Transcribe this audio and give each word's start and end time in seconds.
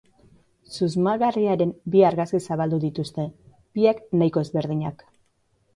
Susmagarriaren 0.77 1.73
bi 1.97 2.03
argazki 2.09 2.41
zabaldu 2.49 2.81
dituzte, 2.87 3.29
biak 3.79 4.03
nahiko 4.23 4.49
ezberdinak. 4.49 5.11